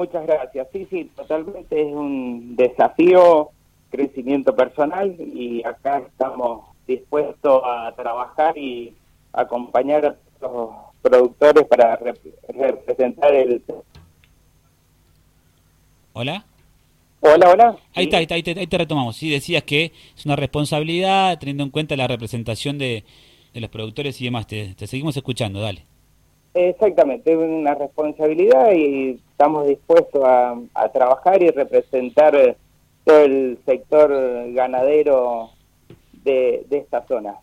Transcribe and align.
Muchas 0.00 0.26
gracias. 0.26 0.66
Sí, 0.72 0.86
sí, 0.88 1.10
totalmente 1.14 1.78
es 1.78 1.92
un 1.92 2.56
desafío, 2.56 3.50
crecimiento 3.90 4.56
personal 4.56 5.14
y 5.18 5.62
acá 5.62 5.98
estamos 5.98 6.64
dispuestos 6.86 7.60
a 7.66 7.92
trabajar 7.94 8.56
y 8.56 8.94
acompañar 9.30 10.06
a 10.06 10.16
los 10.40 10.70
productores 11.02 11.66
para 11.66 11.96
representar 12.48 13.34
el... 13.34 13.62
Hola. 16.14 16.46
Hola, 17.20 17.50
hola. 17.50 17.76
Ahí, 17.94 18.04
está, 18.04 18.16
ahí, 18.16 18.22
está, 18.22 18.36
ahí, 18.36 18.66
te, 18.66 18.78
retomamos. 18.78 19.16
Sí, 19.16 19.28
decías 19.28 19.64
que 19.64 19.92
es 20.16 20.24
una 20.24 20.36
responsabilidad 20.36 21.38
teniendo 21.38 21.62
en 21.62 21.68
cuenta 21.68 21.94
la 21.94 22.08
representación 22.08 22.78
de, 22.78 23.04
de 23.52 23.60
los 23.60 23.68
productores 23.68 24.18
y 24.22 24.24
demás. 24.24 24.46
Te, 24.46 24.74
te 24.74 24.86
seguimos 24.86 25.14
escuchando, 25.14 25.60
dale. 25.60 25.89
Exactamente, 26.52 27.32
es 27.32 27.38
una 27.38 27.74
responsabilidad 27.74 28.72
y 28.72 29.20
estamos 29.30 29.68
dispuestos 29.68 30.22
a, 30.24 30.58
trabajar 30.92 31.42
y 31.42 31.50
representar 31.50 32.56
todo 33.04 33.24
el 33.24 33.58
sector 33.64 34.10
ganadero 34.52 35.50
de, 36.24 36.66
esta 36.70 37.06
zona 37.06 37.36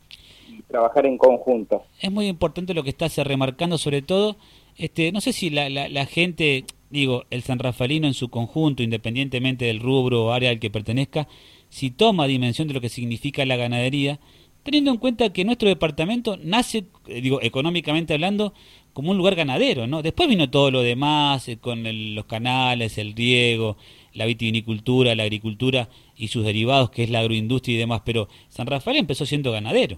y 0.49 0.61
trabajar 0.63 1.05
en 1.05 1.17
conjunto. 1.17 1.83
Es 2.01 2.11
muy 2.11 2.27
importante 2.27 2.73
lo 2.73 2.83
que 2.83 2.89
estás 2.89 3.17
remarcando, 3.17 3.77
sobre 3.77 4.01
todo, 4.01 4.35
este, 4.75 5.11
no 5.13 5.21
sé 5.21 5.31
si 5.31 5.49
la, 5.49 5.69
la, 5.69 6.05
gente, 6.05 6.65
digo, 6.89 7.23
el 7.29 7.43
San 7.43 7.59
Rafaelino 7.59 8.07
en 8.07 8.13
su 8.13 8.29
conjunto, 8.29 8.83
independientemente 8.83 9.65
del 9.65 9.79
rubro 9.79 10.25
o 10.25 10.31
área 10.33 10.49
al 10.49 10.59
que 10.59 10.69
pertenezca, 10.69 11.29
si 11.69 11.91
toma 11.91 12.27
dimensión 12.27 12.67
de 12.67 12.73
lo 12.73 12.81
que 12.81 12.89
significa 12.89 13.45
la 13.45 13.55
ganadería, 13.55 14.19
teniendo 14.63 14.91
en 14.91 14.97
cuenta 14.97 15.31
que 15.31 15.45
nuestro 15.45 15.69
departamento 15.69 16.37
nace, 16.43 16.85
eh, 17.07 17.21
digo, 17.21 17.39
económicamente 17.41 18.13
hablando, 18.13 18.53
como 18.97 19.11
un 19.11 19.17
lugar 19.17 19.35
ganadero, 19.35 19.85
¿no? 19.85 20.01
Después 20.01 20.27
vino 20.27 20.49
todo 20.49 20.71
lo 20.71 20.81
demás, 20.81 21.47
eh, 21.49 21.59
con 21.61 21.83
los 22.15 22.25
canales, 22.25 22.97
el 22.97 23.13
riego, 23.13 23.77
la 24.15 24.25
vitivinicultura, 24.25 25.13
la 25.13 25.21
agricultura 25.21 25.87
y 26.15 26.29
sus 26.29 26.43
derivados, 26.43 26.89
que 26.89 27.03
es 27.03 27.11
la 27.11 27.19
agroindustria 27.19 27.75
y 27.75 27.77
demás, 27.77 28.01
pero 28.03 28.27
San 28.49 28.65
Rafael 28.65 28.97
empezó 28.97 29.27
siendo 29.27 29.51
ganadero. 29.51 29.97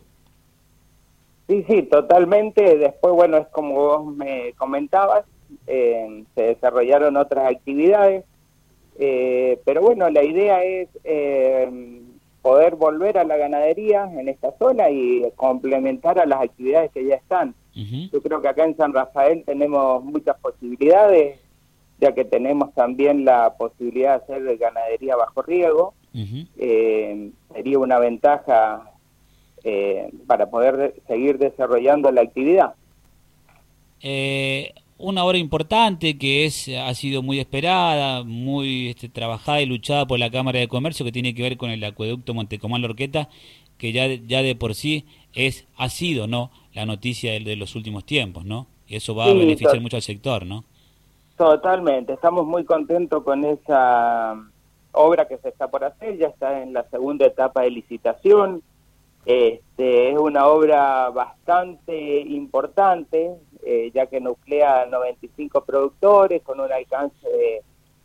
Sí, 1.47 1.63
sí, 1.69 1.83
totalmente. 1.83 2.77
Después, 2.77 3.13
bueno, 3.13 3.37
es 3.37 3.47
como 3.47 3.73
vos 3.73 4.05
me 4.17 4.51
comentabas, 4.57 5.23
eh, 5.65 6.25
se 6.35 6.43
desarrollaron 6.43 7.15
otras 7.15 7.49
actividades, 7.49 8.25
eh, 8.99 9.61
pero 9.63 9.81
bueno, 9.81 10.09
la 10.09 10.25
idea 10.25 10.61
es 10.61 10.89
poder 12.41 12.75
volver 12.75 13.17
a 13.17 13.23
la 13.23 13.37
ganadería 13.37 14.11
en 14.11 14.27
esta 14.27 14.51
zona 14.57 14.89
y 14.89 15.23
complementar 15.37 16.19
a 16.19 16.25
las 16.25 16.41
actividades 16.41 16.91
que 16.91 17.05
ya 17.05 17.15
están. 17.15 17.55
Yo 18.11 18.21
creo 18.21 18.41
que 18.41 18.47
acá 18.47 18.65
en 18.65 18.75
San 18.75 18.93
Rafael 18.93 19.43
tenemos 19.45 20.03
muchas 20.03 20.37
posibilidades, 20.39 21.39
ya 21.99 22.13
que 22.13 22.25
tenemos 22.25 22.73
también 22.73 23.23
la 23.25 23.55
posibilidad 23.57 24.25
de 24.25 24.35
hacer 24.35 24.57
ganadería 24.57 25.15
bajo 25.15 25.41
riego. 25.41 25.93
Eh, 26.57 27.31
sería 27.53 27.79
una 27.79 27.99
ventaja 27.99 28.91
eh, 29.63 30.09
para 30.27 30.49
poder 30.49 30.95
seguir 31.07 31.37
desarrollando 31.37 32.11
la 32.11 32.21
actividad. 32.21 32.73
Eh, 34.01 34.73
una 34.97 35.23
obra 35.23 35.37
importante 35.37 36.17
que 36.17 36.45
es 36.45 36.67
ha 36.69 36.93
sido 36.93 37.21
muy 37.21 37.39
esperada, 37.39 38.23
muy 38.23 38.89
este, 38.89 39.07
trabajada 39.07 39.61
y 39.61 39.65
luchada 39.65 40.05
por 40.05 40.19
la 40.19 40.29
Cámara 40.29 40.59
de 40.59 40.67
Comercio 40.67 41.05
que 41.05 41.11
tiene 41.11 41.33
que 41.33 41.43
ver 41.43 41.57
con 41.57 41.69
el 41.69 41.83
acueducto 41.83 42.33
Montecomán 42.33 42.81
Lorqueta, 42.81 43.29
que 43.77 43.93
ya 43.93 44.07
ya 44.07 44.41
de 44.41 44.55
por 44.55 44.75
sí 44.75 45.05
es 45.33 45.65
ha 45.77 45.89
sido, 45.89 46.27
¿no? 46.27 46.51
La 46.73 46.85
noticia 46.85 47.31
de, 47.33 47.55
los 47.55 47.75
últimos 47.75 48.05
tiempos, 48.05 48.45
¿no? 48.45 48.67
Y 48.87 48.95
eso 48.95 49.15
va 49.15 49.25
a 49.25 49.33
beneficiar 49.33 49.79
mucho 49.81 49.97
al 49.97 50.01
sector, 50.01 50.45
¿no? 50.45 50.63
Totalmente, 51.37 52.13
estamos 52.13 52.45
muy 52.45 52.65
contentos 52.65 53.23
con 53.23 53.45
esa 53.45 54.35
obra 54.91 55.27
que 55.27 55.37
se 55.37 55.49
está 55.49 55.69
por 55.69 55.83
hacer, 55.83 56.17
ya 56.17 56.27
está 56.27 56.61
en 56.61 56.73
la 56.73 56.83
segunda 56.89 57.25
etapa 57.25 57.61
de 57.61 57.71
licitación. 57.71 58.61
Este, 59.25 60.11
es 60.11 60.17
una 60.17 60.47
obra 60.47 61.09
bastante 61.09 62.21
importante, 62.21 63.35
eh, 63.65 63.91
ya 63.93 64.07
que 64.07 64.19
nuclea 64.19 64.85
95 64.87 65.63
productores 65.65 66.41
con 66.41 66.59
un 66.59 66.71
alcance 66.71 67.27
de 67.27 67.61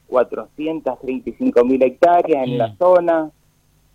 435 0.08 1.64
mil 1.64 1.82
hectáreas 1.82 2.47
en 2.47 2.58
la 2.58 2.69
mm. 2.69 2.76
zona. 2.78 3.30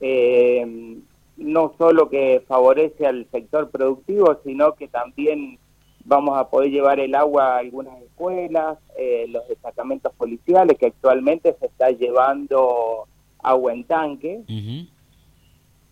Eh, 0.01 0.99
no 1.39 1.73
solo 1.77 2.09
que 2.09 2.43
favorece 2.47 3.07
al 3.07 3.27
sector 3.31 3.69
productivo, 3.69 4.39
sino 4.43 4.75
que 4.75 4.87
también 4.87 5.57
vamos 6.05 6.37
a 6.37 6.49
poder 6.49 6.71
llevar 6.71 6.99
el 6.99 7.15
agua 7.15 7.55
a 7.55 7.57
algunas 7.59 8.01
escuelas, 8.01 8.77
eh, 8.97 9.25
los 9.29 9.47
destacamentos 9.47 10.13
policiales, 10.15 10.77
que 10.77 10.87
actualmente 10.87 11.55
se 11.59 11.67
está 11.67 11.91
llevando 11.91 13.07
agua 13.39 13.73
en 13.73 13.83
tanque. 13.85 14.43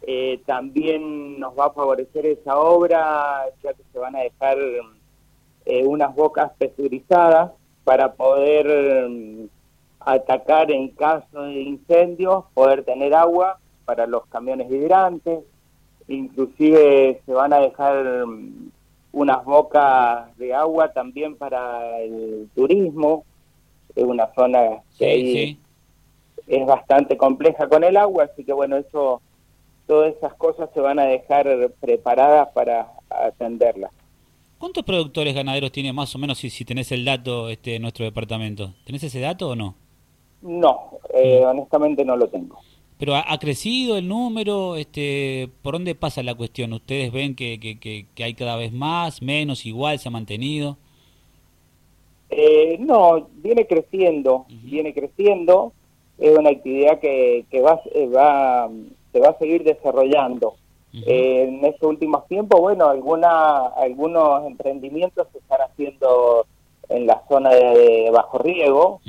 Eh, 0.01 0.41
también 0.45 1.39
nos 1.39 1.57
va 1.57 1.65
a 1.65 1.73
favorecer 1.73 2.25
esa 2.25 2.57
obra, 2.57 3.45
ya 3.63 3.73
que 3.73 3.83
se 3.91 3.99
van 3.99 4.15
a 4.15 4.21
dejar 4.21 4.57
eh, 5.65 5.85
unas 5.85 6.13
bocas 6.15 6.51
presurizadas 6.57 7.51
para 7.83 8.13
poder 8.13 9.09
mm, 9.09 9.45
atacar 9.99 10.71
en 10.71 10.89
caso 10.89 11.43
de 11.43 11.61
incendios, 11.61 12.45
poder 12.53 12.83
tener 12.83 13.13
agua 13.13 13.59
para 13.87 14.05
los 14.05 14.25
camiones 14.25 14.69
hidrantes, 14.69 15.45
inclusive 16.09 17.21
se 17.25 17.31
van 17.31 17.53
a 17.53 17.59
dejar 17.59 18.27
mm, 18.27 18.69
unas 19.13 19.45
bocas 19.45 20.37
de 20.37 20.53
agua 20.53 20.91
también 20.91 21.37
para 21.37 21.97
el 22.01 22.49
turismo, 22.53 23.23
es 23.95 24.03
una 24.03 24.27
zona 24.35 24.83
que 24.99 25.57
es 26.47 26.65
bastante 26.65 27.15
compleja 27.15 27.69
con 27.69 27.85
el 27.85 27.95
agua, 27.95 28.25
así 28.25 28.43
que 28.43 28.51
bueno, 28.51 28.75
eso, 28.75 29.21
todas 29.87 30.13
esas 30.13 30.33
cosas 30.33 30.69
se 30.73 30.81
van 30.81 30.99
a 30.99 31.05
dejar 31.05 31.47
preparadas 31.79 32.49
para 32.49 32.91
atenderlas. 33.09 33.91
¿Cuántos 34.59 34.83
productores 34.83 35.33
ganaderos 35.33 35.71
tiene 35.71 35.93
más 35.93 36.13
o 36.13 36.17
menos 36.17 36.39
si, 36.39 36.49
si 36.49 36.65
tenés 36.65 36.91
el 36.91 37.05
dato 37.05 37.47
este 37.47 37.79
nuestro 37.79 38.03
departamento? 38.03 38.73
¿Tenés 38.83 39.03
ese 39.03 39.21
dato 39.21 39.51
o 39.51 39.55
no? 39.55 39.75
No, 40.41 40.99
eh, 41.13 41.41
mm. 41.41 41.47
honestamente 41.47 42.03
no 42.03 42.17
lo 42.17 42.27
tengo. 42.27 42.59
Pero 42.97 43.15
ha, 43.15 43.37
crecido 43.37 43.97
el 43.97 44.07
número, 44.07 44.75
este, 44.75 45.49
¿por 45.61 45.73
dónde 45.73 45.93
pasa 45.93 46.23
la 46.23 46.33
cuestión? 46.33 46.73
¿Ustedes 46.73 47.11
ven 47.11 47.35
que, 47.35 47.59
que, 47.59 48.23
hay 48.23 48.33
cada 48.33 48.55
vez 48.55 48.73
más, 48.73 49.21
menos, 49.21 49.67
igual, 49.67 49.99
se 49.99 50.07
ha 50.07 50.11
mantenido? 50.11 50.77
Eh, 52.31 52.77
no, 52.79 53.27
viene 53.35 53.67
creciendo, 53.67 54.45
viene 54.49 54.93
creciendo, 54.95 55.73
es 56.17 56.35
una 56.35 56.49
actividad 56.49 56.99
que, 56.99 57.45
que 57.51 57.61
va, 57.61 57.79
eh, 57.93 58.07
va, 58.07 58.67
se 59.11 59.19
va 59.19 59.29
a 59.29 59.37
seguir 59.37 59.63
desarrollando. 59.63 60.55
Eh, 60.93 61.45
en 61.47 61.63
estos 61.65 61.89
últimos 61.89 62.27
tiempos, 62.27 62.59
bueno, 62.59 62.89
alguna, 62.89 63.67
algunos 63.67 64.47
emprendimientos 64.47 65.27
se 65.31 65.37
están 65.37 65.59
haciendo 65.61 66.47
en 66.89 67.05
la 67.05 67.21
zona 67.27 67.51
de, 67.51 68.09
bajo 68.11 68.39
riego, 68.39 69.01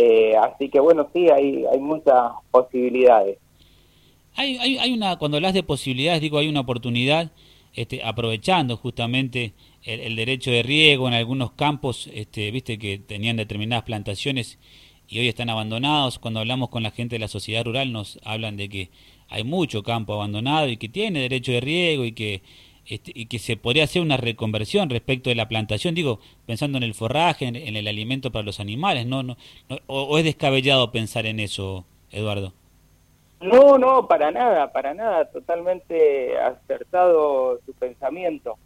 eh, 0.00 0.36
así 0.36 0.68
que 0.70 0.78
bueno, 0.78 1.08
sí, 1.12 1.28
hay, 1.28 1.64
hay 1.66 1.80
muchas 1.80 2.14
posibilidades. 2.52 3.36
Hay, 4.36 4.56
hay, 4.58 4.78
hay 4.78 4.92
una, 4.92 5.16
cuando 5.16 5.38
hablas 5.38 5.54
de 5.54 5.64
posibilidades, 5.64 6.20
digo, 6.20 6.38
hay 6.38 6.46
una 6.46 6.60
oportunidad, 6.60 7.32
este, 7.74 8.04
aprovechando 8.04 8.76
justamente 8.76 9.54
el, 9.82 10.14
derecho 10.14 10.52
de 10.52 10.62
riego 10.62 11.08
en 11.08 11.14
algunos 11.14 11.50
campos, 11.50 12.08
este, 12.14 12.52
viste 12.52 12.78
que 12.78 12.98
tenían 12.98 13.36
determinadas 13.36 13.84
plantaciones 13.84 14.60
y 15.08 15.18
hoy 15.18 15.26
están 15.26 15.50
abandonados. 15.50 16.20
Cuando 16.20 16.38
hablamos 16.38 16.68
con 16.68 16.84
la 16.84 16.92
gente 16.92 17.16
de 17.16 17.20
la 17.20 17.28
sociedad 17.28 17.64
rural 17.64 17.92
nos 17.92 18.20
hablan 18.22 18.56
de 18.56 18.68
que 18.68 18.90
hay 19.28 19.42
mucho 19.42 19.82
campo 19.82 20.14
abandonado 20.14 20.68
y 20.68 20.76
que 20.76 20.88
tiene 20.88 21.22
derecho 21.22 21.50
de 21.50 21.60
riego 21.60 22.04
y 22.04 22.12
que 22.12 22.42
este, 22.88 23.12
y 23.14 23.26
que 23.26 23.38
se 23.38 23.58
podría 23.58 23.84
hacer 23.84 24.00
una 24.00 24.16
reconversión 24.16 24.88
respecto 24.88 25.28
de 25.28 25.36
la 25.36 25.46
plantación, 25.46 25.94
digo, 25.94 26.20
pensando 26.46 26.78
en 26.78 26.84
el 26.84 26.94
forraje, 26.94 27.46
en, 27.46 27.76
el 27.76 27.86
alimento 27.86 28.32
para 28.32 28.44
los 28.44 28.60
animales, 28.60 29.06
¿no? 29.06 29.22
no, 29.22 29.36
o, 29.86 30.16
es 30.16 30.24
descabellado 30.24 30.90
pensar 30.90 31.26
en 31.26 31.38
eso, 31.38 31.84
Eduardo? 32.10 32.54
No, 33.42 33.76
no, 33.76 34.08
para 34.08 34.30
nada, 34.30 34.72
para 34.72 34.94
nada, 34.94 35.26
totalmente 35.30 36.38
acertado 36.38 37.60
su 37.66 37.74
pensamiento. 37.74 38.56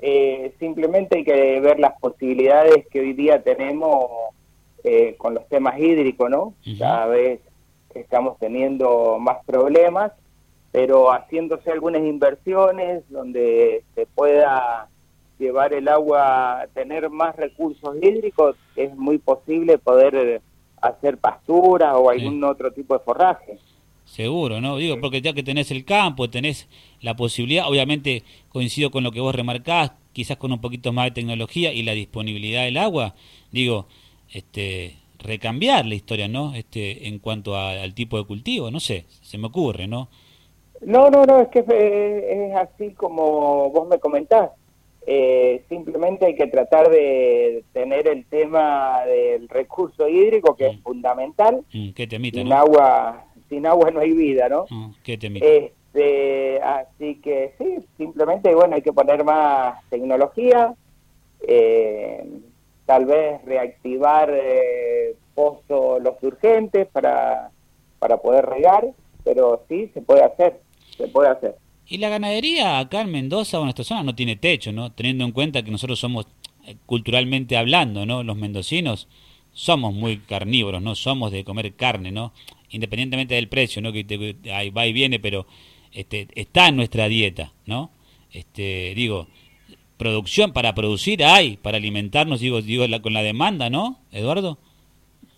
Eh, 0.00 0.54
simplemente 0.60 1.18
hay 1.18 1.24
que 1.24 1.60
ver 1.60 1.80
las 1.80 1.98
posibilidades 2.00 2.86
que 2.88 3.00
hoy 3.00 3.12
día 3.14 3.42
tenemos 3.42 4.06
eh, 4.84 5.16
con 5.18 5.34
los 5.34 5.48
temas 5.48 5.78
hídricos, 5.78 6.30
¿no? 6.30 6.54
Cada 6.78 7.06
vez 7.06 7.40
estamos 7.94 8.38
teniendo 8.38 9.18
más 9.18 9.44
problemas 9.44 10.12
pero 10.72 11.12
haciéndose 11.12 11.70
algunas 11.70 12.02
inversiones 12.02 13.04
donde 13.10 13.84
se 13.94 14.06
pueda 14.06 14.88
llevar 15.38 15.74
el 15.74 15.86
agua, 15.88 16.66
tener 16.72 17.10
más 17.10 17.36
recursos 17.36 17.96
hídricos, 18.00 18.56
es 18.74 18.96
muy 18.96 19.18
posible 19.18 19.76
poder 19.76 20.40
hacer 20.80 21.18
pastura 21.18 21.96
o 21.96 22.10
algún 22.10 22.42
otro 22.42 22.72
tipo 22.72 22.94
de 22.94 23.04
forraje. 23.04 23.58
Seguro, 24.04 24.60
¿no? 24.60 24.76
Digo, 24.76 25.00
porque 25.00 25.20
ya 25.20 25.32
que 25.32 25.42
tenés 25.42 25.70
el 25.70 25.84
campo, 25.84 26.28
tenés 26.28 26.68
la 27.00 27.16
posibilidad, 27.16 27.68
obviamente 27.68 28.24
coincido 28.48 28.90
con 28.90 29.04
lo 29.04 29.12
que 29.12 29.20
vos 29.20 29.34
remarcás, 29.34 29.92
quizás 30.12 30.36
con 30.36 30.52
un 30.52 30.60
poquito 30.60 30.92
más 30.92 31.06
de 31.06 31.10
tecnología 31.12 31.72
y 31.72 31.82
la 31.82 31.92
disponibilidad 31.92 32.64
del 32.64 32.76
agua, 32.76 33.14
digo, 33.50 33.86
este, 34.32 34.96
recambiar 35.18 35.86
la 35.86 35.94
historia, 35.94 36.28
¿no? 36.28 36.54
Este, 36.54 37.08
en 37.08 37.18
cuanto 37.18 37.56
al 37.56 37.94
tipo 37.94 38.18
de 38.18 38.24
cultivo, 38.24 38.70
no 38.70 38.80
sé, 38.80 39.06
se 39.22 39.38
me 39.38 39.46
ocurre, 39.46 39.86
¿no? 39.86 40.08
No, 40.82 41.10
no, 41.10 41.24
no, 41.24 41.40
es 41.40 41.48
que 41.48 41.60
es, 41.60 42.56
así 42.56 42.92
como 42.92 43.70
vos 43.70 43.88
me 43.88 43.98
comentás. 43.98 44.50
Eh, 45.04 45.64
simplemente 45.68 46.26
hay 46.26 46.36
que 46.36 46.46
tratar 46.46 46.88
de 46.88 47.64
tener 47.72 48.06
el 48.06 48.24
tema 48.26 49.02
del 49.04 49.48
recurso 49.48 50.08
hídrico, 50.08 50.54
que 50.54 50.68
es 50.68 50.78
mm. 50.78 50.82
fundamental. 50.82 51.64
Mm, 51.72 51.90
¿Qué 51.90 52.06
te 52.06 52.18
sin 52.18 52.52
agua, 52.52 53.24
sin 53.48 53.66
agua 53.66 53.90
no 53.90 54.00
hay 54.00 54.12
vida, 54.12 54.48
¿no? 54.48 54.66
Mm, 54.70 54.90
¿Qué 55.02 55.18
te 55.18 55.28
este, 55.92 56.60
así 56.62 57.16
que 57.16 57.52
sí, 57.58 57.86
simplemente 57.98 58.54
bueno 58.54 58.76
hay 58.76 58.82
que 58.82 58.92
poner 58.92 59.24
más 59.24 59.78
tecnología, 59.90 60.74
eh, 61.46 62.24
tal 62.86 63.04
vez 63.04 63.44
reactivar 63.44 64.30
eh, 64.32 65.16
pozos 65.34 66.02
los 66.02 66.22
urgentes 66.22 66.86
para, 66.88 67.50
para 67.98 68.16
poder 68.18 68.46
regar, 68.46 68.88
pero 69.22 69.62
sí 69.68 69.90
se 69.92 70.00
puede 70.00 70.22
hacer, 70.22 70.60
se 70.96 71.08
puede 71.08 71.30
hacer. 71.30 71.56
Y 71.86 71.98
la 71.98 72.08
ganadería 72.08 72.78
acá 72.78 73.02
en 73.02 73.10
Mendoza 73.10 73.58
o 73.58 73.60
en 73.62 73.66
nuestra 73.66 73.84
zona 73.84 74.02
no 74.02 74.14
tiene 74.14 74.36
techo, 74.36 74.72
¿no? 74.72 74.92
Teniendo 74.92 75.24
en 75.24 75.32
cuenta 75.32 75.62
que 75.62 75.70
nosotros 75.70 75.98
somos, 75.98 76.26
eh, 76.66 76.76
culturalmente 76.86 77.56
hablando, 77.56 78.06
¿no? 78.06 78.22
Los 78.22 78.36
mendocinos 78.36 79.08
somos 79.52 79.92
muy 79.92 80.18
carnívoros, 80.18 80.80
¿no? 80.80 80.94
Somos 80.94 81.32
de 81.32 81.44
comer 81.44 81.74
carne, 81.74 82.10
¿no? 82.10 82.32
Independientemente 82.70 83.34
del 83.34 83.48
precio, 83.48 83.82
¿no? 83.82 83.92
Que 83.92 84.36
ahí 84.52 84.70
va 84.70 84.86
y 84.86 84.92
viene, 84.92 85.18
pero 85.18 85.46
este, 85.92 86.28
está 86.34 86.68
en 86.68 86.76
nuestra 86.76 87.08
dieta, 87.08 87.52
¿no? 87.66 87.90
Este, 88.32 88.94
digo, 88.96 89.26
producción 89.98 90.52
para 90.52 90.74
producir 90.74 91.22
hay, 91.22 91.58
para 91.58 91.76
alimentarnos, 91.76 92.40
digo, 92.40 92.62
digo 92.62 92.84
con 93.02 93.12
la 93.12 93.22
demanda, 93.22 93.68
¿no, 93.68 93.98
Eduardo? 94.10 94.58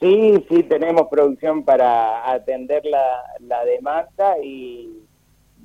Sí, 0.01 0.35
sí, 0.49 0.63
tenemos 0.65 1.09
producción 1.11 1.65
para 1.65 2.31
atender 2.31 2.85
la, 2.85 3.05
la 3.41 3.65
demanda 3.65 4.37
y 4.43 5.04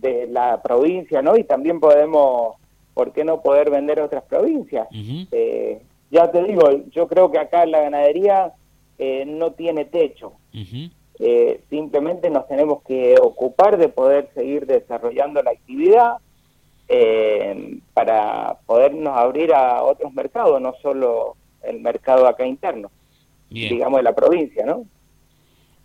de 0.01 0.28
la 0.28 0.62
provincia, 0.62 1.22
¿no? 1.22 1.38
Y 1.38 1.44
también 1.44 1.80
podemos, 1.80 2.56
¿por 2.94 3.12
qué 3.12 3.24
no 3.24 3.42
poder 3.42 3.69
vender 3.69 4.00
a 4.00 4.06
otras 4.06 4.24
provincias? 4.24 4.88
Eh, 5.31 5.81
ya 6.12 6.31
te 6.31 6.44
digo, 6.44 6.63
yo 6.92 7.07
creo 7.07 7.31
que 7.31 7.40
acá 7.40 7.66
la 7.66 7.81
ganadería 7.81 8.54
eh, 8.98 9.25
no 9.25 9.51
tiene 9.51 9.86
techo. 9.86 10.34
Eh, 11.22 11.62
simplemente 11.69 12.30
nos 12.30 12.48
tenemos 12.48 12.81
que 12.84 13.16
ocupar 13.22 13.78
de 13.78 13.90
poder 13.90 14.30
seguir 14.34 14.66
desarrollando 14.66 15.44
la 15.44 15.51
actividad 15.51 16.18
para 17.94 18.57
podernos 18.66 19.16
abrir 19.16 19.54
a 19.54 19.84
otros 19.84 20.12
mercados, 20.12 20.60
no 20.60 20.74
solo 20.81 21.36
el 21.62 21.81
mercado 21.81 22.25
acá 22.28 22.48
interno, 22.48 22.90
digamos 23.48 23.98
de 24.00 24.04
la 24.04 24.16
provincia, 24.16 24.66
¿no? 24.66 24.86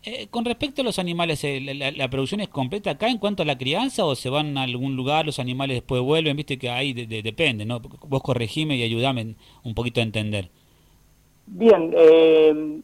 Eh, 0.07 0.27
con 0.31 0.45
respecto 0.45 0.83
a 0.83 0.85
los 0.85 0.99
animales, 0.99 1.43
eh, 1.45 1.61
la, 1.97 2.09
producción 2.11 2.43
es 2.43 2.49
completa 2.49 2.91
acá 2.91 3.09
en 3.09 3.17
cuanto 3.17 3.43
a 3.43 3.47
la 3.47 3.57
crianza 3.57 4.05
o 4.05 4.15
se 4.15 4.29
van 4.29 4.59
a 4.59 4.63
algún 4.63 4.97
lugar, 4.97 5.25
los 5.25 5.39
animales 5.39 5.79
después 5.79 6.03
vuelven? 6.03 6.37
Viste 6.37 6.59
que 6.59 6.69
ahí 6.69 6.93
depende, 6.93 7.65
¿no? 7.65 7.81
Vos 7.81 8.23
corregime 8.23 8.77
y 8.77 8.83
ayudame 8.83 9.35
un 9.63 9.75
poquito 9.75 10.01
a 10.01 10.03
entender. 10.03 10.51
Bien, 11.47 11.95
eh, 11.97 12.81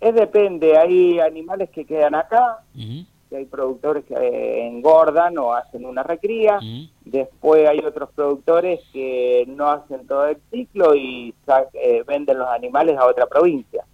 es 0.00 0.14
depende. 0.14 0.76
Hay 0.76 1.20
animales 1.20 1.70
que 1.70 1.84
quedan 1.84 2.16
acá, 2.16 2.64
hay 2.74 3.44
productores 3.44 4.04
que 4.04 4.66
engordan 4.66 5.38
o 5.38 5.52
hacen 5.52 5.84
una 5.84 6.02
recría. 6.02 6.58
Después 7.04 7.68
hay 7.68 7.78
otros 7.78 8.10
productores 8.16 8.80
que 8.92 9.44
no 9.46 9.70
hacen 9.70 10.08
todo 10.08 10.26
el 10.26 10.38
ciclo 10.50 10.96
y 10.96 11.32
venden 12.04 12.38
los 12.38 12.48
animales 12.48 12.96
a 12.98 13.06
otra 13.06 13.26
provincia. 13.26 13.84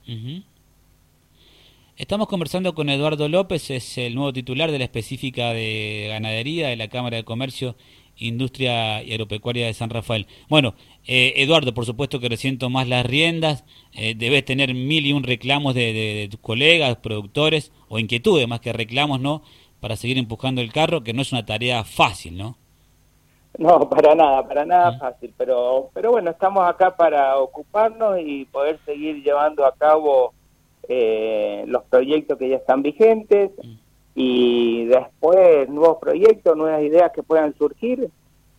Estamos 2.00 2.28
conversando 2.28 2.74
con 2.74 2.88
Eduardo 2.88 3.28
López, 3.28 3.68
es 3.68 3.98
el 3.98 4.14
nuevo 4.14 4.32
titular 4.32 4.70
de 4.70 4.78
la 4.78 4.84
específica 4.84 5.50
de 5.50 6.06
ganadería 6.08 6.68
de 6.68 6.76
la 6.76 6.88
Cámara 6.88 7.18
de 7.18 7.24
Comercio, 7.24 7.76
Industria 8.16 9.02
y 9.02 9.12
Agropecuaria 9.12 9.66
de 9.66 9.74
San 9.74 9.90
Rafael. 9.90 10.26
Bueno, 10.48 10.72
eh, 11.06 11.34
Eduardo, 11.36 11.74
por 11.74 11.84
supuesto 11.84 12.18
que 12.18 12.30
recién 12.30 12.56
tomás 12.56 12.88
las 12.88 13.04
riendas, 13.04 13.66
eh, 13.92 14.14
debes 14.16 14.46
tener 14.46 14.72
mil 14.72 15.04
y 15.04 15.12
un 15.12 15.24
reclamos 15.24 15.74
de, 15.74 16.26
tus 16.30 16.40
colegas, 16.40 16.96
productores, 16.96 17.70
o 17.90 17.98
inquietudes 17.98 18.48
más 18.48 18.60
que 18.60 18.72
reclamos, 18.72 19.20
¿no? 19.20 19.42
Para 19.80 19.96
seguir 19.96 20.16
empujando 20.16 20.62
el 20.62 20.72
carro, 20.72 21.02
que 21.02 21.12
no 21.12 21.20
es 21.20 21.32
una 21.32 21.44
tarea 21.44 21.84
fácil, 21.84 22.38
¿no? 22.38 22.56
No, 23.58 23.90
para 23.90 24.14
nada, 24.14 24.48
para 24.48 24.64
nada 24.64 24.98
fácil, 24.98 25.34
pero, 25.36 25.90
pero 25.92 26.12
bueno, 26.12 26.30
estamos 26.30 26.66
acá 26.66 26.96
para 26.96 27.36
ocuparnos 27.36 28.18
y 28.24 28.46
poder 28.46 28.80
seguir 28.86 29.22
llevando 29.22 29.66
a 29.66 29.74
cabo 29.74 30.32
eh, 30.92 31.62
los 31.68 31.84
proyectos 31.84 32.36
que 32.36 32.48
ya 32.48 32.56
están 32.56 32.82
vigentes 32.82 33.52
y 34.16 34.86
después 34.86 35.68
nuevos 35.68 35.98
proyectos, 35.98 36.56
nuevas 36.56 36.82
ideas 36.82 37.12
que 37.14 37.22
puedan 37.22 37.56
surgir. 37.56 38.10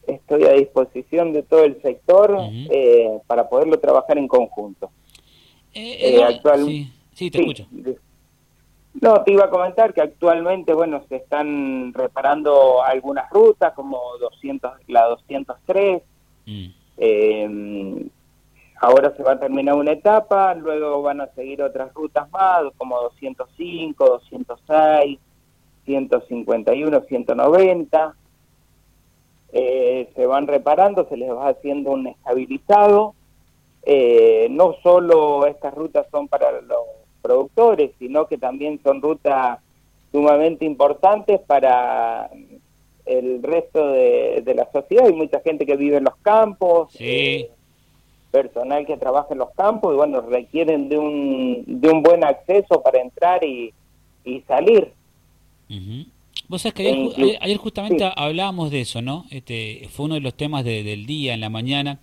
Estoy 0.07 0.45
a 0.45 0.53
disposición 0.53 1.33
de 1.33 1.43
todo 1.43 1.65
el 1.65 1.81
sector 1.81 2.37
eh, 2.39 3.19
para 3.27 3.49
poderlo 3.49 3.77
trabajar 3.79 4.17
en 4.17 4.29
conjunto. 4.29 4.89
Eh, 5.73 5.97
eh 5.99 6.87
sí, 7.13 7.29
te 7.29 7.39
escucho. 7.39 7.67
No, 9.01 9.23
te 9.23 9.33
iba 9.33 9.43
a 9.43 9.49
comentar 9.49 9.93
que 9.93 10.01
actualmente, 10.01 10.73
bueno, 10.73 11.03
se 11.09 11.17
están 11.17 11.93
reparando 11.93 12.81
algunas 12.81 13.29
rutas 13.29 13.73
como 13.73 13.99
200, 14.21 14.71
la 14.87 15.03
203, 15.07 16.01
mm. 16.45 16.65
eh, 16.95 18.05
Ahora 18.83 19.15
se 19.15 19.21
va 19.21 19.33
a 19.33 19.39
terminar 19.39 19.75
una 19.75 19.91
etapa, 19.91 20.55
luego 20.55 21.03
van 21.03 21.21
a 21.21 21.27
seguir 21.35 21.61
otras 21.61 21.93
rutas 21.93 22.27
más, 22.31 22.63
como 22.77 22.99
205, 22.99 24.03
206, 24.03 25.19
151, 25.85 27.01
190. 27.01 28.15
se 29.51 30.25
van 30.25 30.47
reparando, 30.47 31.07
se 31.07 31.15
les 31.15 31.29
va 31.29 31.49
haciendo 31.49 31.91
un 31.91 32.07
estabilizado. 32.07 33.13
Eh, 33.83 34.47
no 34.49 34.75
solo 34.81 35.45
estas 35.45 35.75
rutas 35.75 36.07
son 36.09 36.27
para 36.27 36.51
los 36.61 36.79
productores, 37.21 37.91
sino 37.99 38.25
que 38.25 38.39
también 38.39 38.79
son 38.83 38.99
rutas 38.99 39.59
sumamente 40.11 40.65
importantes 40.65 41.39
para 41.41 42.31
el 43.05 43.43
resto 43.43 43.91
de, 43.91 44.53
la 44.55 44.67
sociedad. 44.71 45.05
Hay 45.05 45.13
mucha 45.13 45.39
gente 45.41 45.67
que 45.67 45.75
vive 45.75 45.97
en 45.97 46.05
los 46.05 46.15
campos. 46.23 46.91
Sí. 46.93 47.47
Personal 48.31 48.85
que 48.85 48.97
trabaja 48.97 49.27
en 49.31 49.39
los 49.39 49.51
campos 49.51 49.93
y 49.93 49.97
bueno, 49.97 50.21
requieren 50.21 50.89
de 50.89 50.97
un, 50.97 51.63
de 51.67 51.89
un 51.89 52.01
buen 52.01 52.23
acceso 52.23 52.81
para 52.81 53.01
entrar 53.01 53.43
y, 53.43 53.73
y 54.23 54.41
salir. 54.41 54.91
Vos 56.47 56.61
sabés 56.61 56.73
que 56.73 56.87
ayer, 56.89 57.37
ayer, 57.41 57.57
justamente 57.57 58.09
hablábamos 58.15 58.71
de 58.71 58.81
eso, 58.81 59.01
¿no? 59.01 59.25
Este, 59.29 59.87
fue 59.89 60.05
uno 60.05 60.15
de 60.15 60.21
los 60.21 60.33
temas 60.33 60.65
del 60.65 61.05
día, 61.05 61.33
en 61.33 61.39
la 61.39 61.49
mañana. 61.49 61.99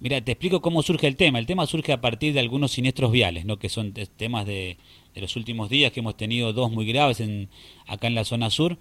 Mira, 0.00 0.20
te 0.20 0.32
explico 0.32 0.60
cómo 0.60 0.82
surge 0.82 1.06
el 1.06 1.16
tema. 1.16 1.38
El 1.38 1.46
tema 1.46 1.66
surge 1.66 1.92
a 1.92 2.00
partir 2.00 2.34
de 2.34 2.40
algunos 2.40 2.72
siniestros 2.72 3.12
viales, 3.12 3.44
¿no? 3.44 3.58
Que 3.58 3.68
son 3.68 3.92
temas 3.92 4.44
de, 4.44 4.76
de 5.14 5.20
los 5.20 5.36
últimos 5.36 5.70
días, 5.70 5.92
que 5.92 6.00
hemos 6.00 6.16
tenido 6.16 6.52
dos 6.52 6.70
muy 6.70 6.86
graves 6.86 7.20
en, 7.20 7.48
acá 7.86 8.06
en 8.06 8.14
la 8.14 8.24
zona 8.24 8.50
sur. 8.50 8.76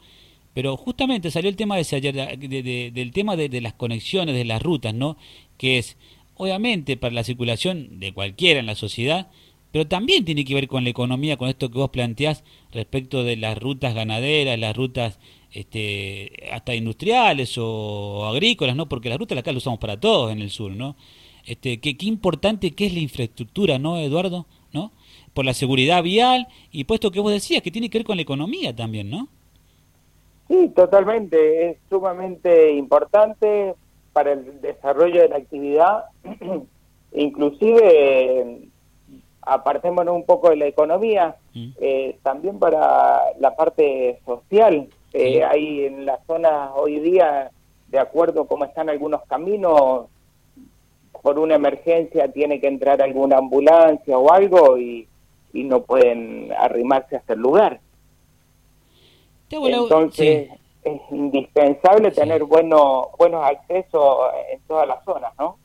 Pero 0.53 0.75
justamente 0.77 1.31
salió 1.31 1.49
el 1.49 1.55
tema 1.55 1.77
de, 1.77 1.83
de, 1.83 2.91
del 2.93 3.11
tema 3.11 3.35
de, 3.35 3.49
de, 3.49 3.61
las 3.61 3.73
conexiones, 3.73 4.35
de 4.35 4.45
las 4.45 4.61
rutas, 4.61 4.93
¿no? 4.93 5.17
Que 5.57 5.77
es 5.77 5.97
obviamente 6.35 6.97
para 6.97 7.13
la 7.13 7.23
circulación 7.23 7.99
de 7.99 8.13
cualquiera 8.13 8.59
en 8.59 8.65
la 8.65 8.75
sociedad, 8.75 9.27
pero 9.71 9.87
también 9.87 10.23
tiene 10.23 10.45
que 10.45 10.53
ver 10.53 10.67
con 10.67 10.83
la 10.85 10.89
economía, 10.89 11.37
con 11.37 11.49
esto 11.49 11.69
que 11.69 11.77
vos 11.77 11.89
planteás 11.89 12.43
respecto 12.71 13.23
de 13.23 13.35
las 13.35 13.57
rutas 13.57 13.93
ganaderas, 13.93 14.57
las 14.57 14.75
rutas 14.75 15.19
este, 15.51 16.31
hasta 16.51 16.75
industriales 16.75 17.57
o 17.57 18.25
agrícolas, 18.25 18.75
¿no? 18.75 18.87
Porque 18.87 19.09
las 19.09 19.17
rutas 19.17 19.37
acá 19.37 19.51
las 19.51 19.63
usamos 19.63 19.79
para 19.79 19.99
todos 19.99 20.31
en 20.31 20.39
el 20.41 20.49
sur, 20.49 20.71
¿no? 20.71 20.95
Este, 21.45 21.79
qué, 21.79 21.97
qué 21.97 22.05
importante 22.05 22.71
que 22.71 22.85
es 22.85 22.93
la 22.93 22.99
infraestructura, 22.99 23.77
¿no, 23.77 23.97
Eduardo? 23.97 24.45
¿No? 24.71 24.91
Por 25.33 25.45
la 25.45 25.53
seguridad 25.53 26.03
vial 26.03 26.47
y 26.71 26.85
puesto 26.85 27.11
que 27.11 27.19
vos 27.19 27.31
decías 27.31 27.61
que 27.61 27.71
tiene 27.71 27.89
que 27.89 27.97
ver 27.97 28.05
con 28.05 28.15
la 28.15 28.23
economía 28.23 28.75
también, 28.75 29.09
¿no? 29.09 29.27
Sí, 30.47 30.71
totalmente, 30.75 31.71
es 31.71 31.77
sumamente 31.89 32.73
importante 32.73 33.75
para 34.15 34.31
el 34.31 34.61
desarrollo 34.61 35.23
de 35.23 35.27
la 35.27 35.35
actividad, 35.35 36.05
inclusive 37.11 38.69
apartémonos 39.41 40.15
un 40.15 40.25
poco 40.25 40.51
de 40.51 40.55
la 40.55 40.67
economía, 40.67 41.35
mm. 41.53 41.67
eh, 41.81 42.17
también 42.23 42.57
para 42.57 43.19
la 43.41 43.57
parte 43.57 44.21
social. 44.25 44.87
Eh, 45.11 45.43
hay 45.43 45.83
en 45.83 46.05
la 46.05 46.17
zona 46.25 46.73
hoy 46.75 47.01
día, 47.01 47.51
de 47.89 47.99
acuerdo 47.99 48.43
a 48.43 48.47
cómo 48.47 48.63
están 48.63 48.89
algunos 48.89 49.21
caminos, 49.23 50.05
por 51.21 51.37
una 51.37 51.55
emergencia 51.55 52.31
tiene 52.31 52.61
que 52.61 52.67
entrar 52.67 53.01
alguna 53.01 53.39
ambulancia 53.39 54.17
o 54.17 54.31
algo 54.31 54.77
y, 54.77 55.09
no 55.51 55.83
pueden 55.83 56.51
arrimarse 56.57 57.17
hasta 57.17 57.33
el 57.33 57.39
lugar. 57.39 57.79
Entonces, 59.49 60.49
es 60.85 61.01
indispensable 61.11 62.11
tener 62.11 62.43
buenos 62.43 63.07
buenos 63.17 63.43
accesos 63.43 64.17
en 64.51 64.59
todas 64.67 64.87
las 64.87 65.03
zonas, 65.03 65.33
¿no? 65.37 65.57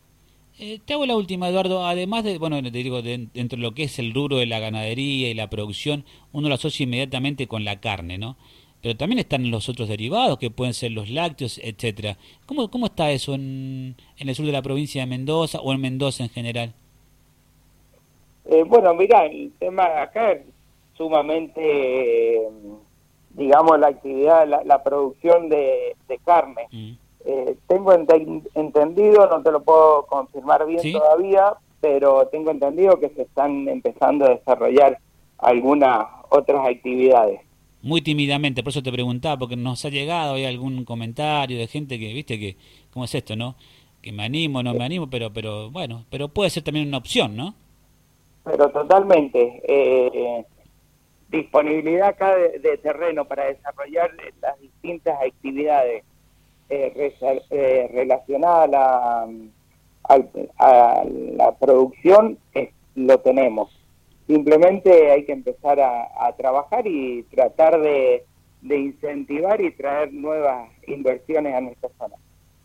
Eh, 0.59 0.79
te 0.85 0.93
hago 0.93 1.07
la 1.07 1.17
última, 1.17 1.49
Eduardo. 1.49 1.87
Además 1.87 2.25
de, 2.25 2.39
bueno, 2.39 2.63
te 2.63 2.71
digo, 2.71 3.01
dentro 3.01 3.57
de 3.57 3.63
lo 3.63 3.73
que 3.73 3.85
es 3.85 3.99
el 3.99 4.13
rubro 4.13 4.37
de 4.37 4.47
la 4.47 4.59
ganadería 4.59 5.31
y 5.31 5.35
la 5.35 5.49
producción, 5.49 6.05
uno 6.33 6.49
lo 6.49 6.55
asocia 6.57 6.85
inmediatamente 6.85 7.47
con 7.47 7.65
la 7.65 7.81
carne, 7.81 8.19
¿no? 8.19 8.37
Pero 8.83 8.97
también 8.97 9.19
están 9.21 9.51
los 9.51 9.69
otros 9.69 9.89
derivados, 9.89 10.39
que 10.39 10.51
pueden 10.51 10.75
ser 10.75 10.93
los 10.93 11.09
lácteos, 11.09 11.59
etcétera. 11.63 12.17
¿Cómo, 12.47 12.71
¿Cómo 12.71 12.87
está 12.87 13.11
eso 13.11 13.35
en, 13.35 13.97
en 14.19 14.29
el 14.29 14.35
sur 14.35 14.47
de 14.47 14.53
la 14.53 14.63
provincia 14.63 15.03
de 15.03 15.07
Mendoza 15.07 15.61
o 15.61 15.73
en 15.73 15.81
Mendoza 15.81 16.25
en 16.25 16.31
general? 16.31 16.75
Eh, 18.47 18.65
bueno, 18.65 18.95
mira, 18.95 19.27
el 19.27 19.53
tema 19.59 20.03
acá 20.03 20.33
es 20.33 20.43
sumamente, 20.97 22.49
digamos, 23.31 23.79
la 23.79 23.89
actividad, 23.89 24.47
la, 24.65 24.83
producción 24.83 25.49
de, 25.49 25.97
carne. 26.25 26.67
Mm. 26.71 26.93
Eh, 27.25 27.57
tengo 27.67 27.93
entendido, 27.93 29.27
no 29.29 29.43
te 29.43 29.53
lo 29.53 29.63
puedo 29.63 30.07
confirmar 30.07 30.67
bien 30.67 30.93
todavía, 30.93 31.55
pero 31.81 32.27
tengo 32.29 32.51
entendido 32.51 32.99
que 32.99 33.11
se 33.11 33.23
están 33.23 33.69
empezando 33.69 34.27
a 34.27 34.31
desarrollar 34.31 34.99
algunas 35.39 36.07
otras 36.31 36.67
actividades. 36.67 37.41
Muy 37.83 38.03
tímidamente, 38.03 38.63
por 38.63 38.71
eso 38.71 38.83
te 38.83 38.93
preguntaba, 38.93 39.39
porque 39.39 39.57
nos 39.57 39.85
ha 39.85 39.89
llegado 39.89 40.35
hay 40.35 40.45
algún 40.45 40.85
comentario 40.85 41.59
de 41.59 41.67
gente 41.67 41.99
que, 41.99 42.13
viste, 42.13 42.39
que, 42.39 42.57
¿cómo 42.93 43.07
es 43.07 43.15
esto, 43.15 43.37
no? 43.37 43.55
Que 44.03 44.13
me 44.13 44.25
animo, 44.25 44.63
no 44.63 44.75
me 44.75 44.85
animo, 44.85 45.09
pero, 45.09 45.33
pero 45.33 45.71
bueno, 45.71 46.05
pero 46.11 46.29
puede 46.29 46.51
ser 46.51 46.63
también 46.63 46.89
una 46.89 46.99
opción, 46.99 47.37
¿no? 47.37 47.55
Pero 48.45 48.71
totalmente. 48.71 49.63
Eh, 49.67 50.45
disponibilidad 51.31 52.09
acá 52.09 52.37
de, 52.37 52.79
terreno 52.79 53.25
para 53.25 53.47
desarrollar 53.47 54.11
las 54.41 54.61
distintas 54.61 55.19
actividades 55.23 56.05
eh, 56.69 57.15
eh, 57.51 57.91
relacionadas 57.93 58.71
a 60.59 61.05
la, 61.05 61.57
producción, 61.59 62.39
lo 62.95 63.19
tenemos. 63.21 63.77
Simplemente 64.27 65.11
hay 65.11 65.25
que 65.25 65.33
empezar 65.33 65.81
a, 65.81 66.33
trabajar 66.37 66.87
y 66.87 67.23
tratar 67.25 67.81
de 67.81 68.25
incentivar 68.63 69.61
y 69.61 69.73
traer 69.73 70.13
nuevas 70.13 70.69
inversiones 70.87 71.55
a 71.55 71.61
nuestra 71.61 71.91
zona. 71.99 72.17